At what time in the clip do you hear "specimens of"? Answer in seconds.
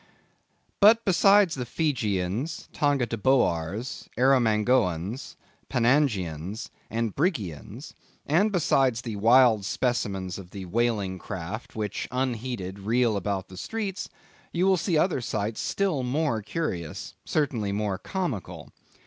9.63-10.49